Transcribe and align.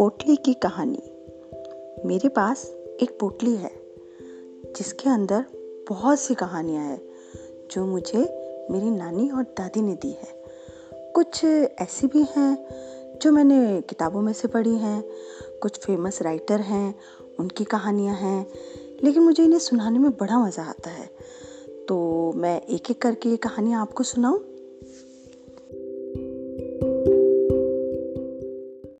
पोटली 0.00 0.36
की 0.36 0.54
कहानी। 0.54 1.02
मेरे 2.08 2.28
पास 2.28 2.66
एक 3.00 3.18
पोटली 3.20 3.56
है, 3.56 3.70
जिसके 4.76 5.10
अंदर 5.10 5.44
बहुत 5.88 6.20
सी 6.20 6.34
कहानियाँ 6.34 6.84
हैं, 6.84 7.02
जो 7.70 7.86
मुझे 7.86 8.18
मेरी 8.70 8.90
नानी 8.90 9.30
और 9.30 9.42
दादी 9.42 9.82
ने 9.82 9.94
दी 9.94 10.10
है। 10.10 10.44
कुछ 11.14 11.44
ऐसी 11.78 12.06
भी 12.06 12.22
हैं, 12.36 12.68
जो 13.22 13.32
मैंने 13.32 13.80
किताबों 13.80 14.22
में 14.22 14.32
से 14.32 14.48
पढ़ी 14.48 14.74
हैं, 14.74 15.04
कुछ 15.62 15.78
फ़ेमस 15.78 16.22
राइटर 16.22 16.60
हैं, 16.60 16.94
उनकी 17.40 17.64
कहानियाँ 17.64 18.16
हैं, 18.16 18.46
लेकिन 19.04 19.22
मुझे 19.22 19.44
इन्हें 19.44 19.58
सुनाने 19.58 19.98
में 19.98 20.10
बड़ा 20.10 20.38
मज़ा 20.38 20.62
आता 20.62 20.90
है। 20.90 21.10
तो 21.88 22.32
मैं 22.36 22.60
एक 22.60 22.90
एक 22.90 23.02
करके 23.02 23.28
ये 23.28 23.36
कहानियाँ 23.36 23.80
आपको 23.82 24.02
सुनाऊँ? 24.02 24.59